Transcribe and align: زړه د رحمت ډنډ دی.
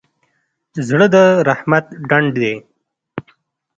زړه 0.87 1.07
د 1.13 1.17
رحمت 1.47 1.85
ډنډ 2.09 2.29
دی. 2.41 2.55